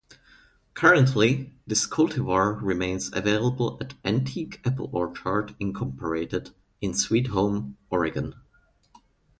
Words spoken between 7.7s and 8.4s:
Oregon.